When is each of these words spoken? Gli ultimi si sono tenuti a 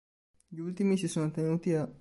Gli 0.47 0.57
ultimi 0.57 0.97
si 0.97 1.07
sono 1.07 1.29
tenuti 1.29 1.73
a 1.75 1.87